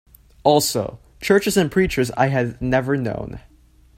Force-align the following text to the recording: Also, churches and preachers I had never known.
Also, 0.43 0.97
churches 1.21 1.55
and 1.55 1.69
preachers 1.71 2.09
I 2.17 2.29
had 2.29 2.59
never 2.59 2.97
known. 2.97 3.39